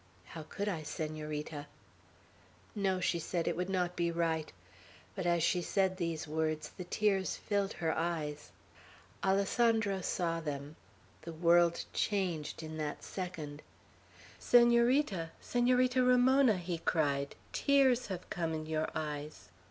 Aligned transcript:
"How 0.25 0.41
could 0.41 0.67
I, 0.67 0.81
Senorita?" 0.81 1.67
"No," 2.73 2.99
she 2.99 3.19
said, 3.19 3.47
"it 3.47 3.55
would 3.55 3.69
not 3.69 3.95
be 3.95 4.09
right;" 4.09 4.51
but 5.15 5.27
as 5.27 5.43
she 5.43 5.61
said 5.61 5.97
these 5.97 6.27
words, 6.27 6.69
the 6.75 6.85
tears 6.85 7.35
filled 7.37 7.73
her 7.73 7.95
eyes. 7.95 8.49
Alessandro 9.23 10.01
saw 10.01 10.39
them. 10.39 10.75
The 11.21 11.33
world 11.33 11.85
changed 11.93 12.63
in 12.63 12.77
that 12.77 13.03
second. 13.03 13.61
"Senorita! 14.39 15.29
Senorita 15.39 16.01
Ramona!" 16.03 16.57
he 16.57 16.79
cried, 16.79 17.35
"tears 17.53 18.07
have 18.07 18.27
come 18.31 18.55
in 18.55 18.65
your 18.65 18.89
eyes! 18.95 19.49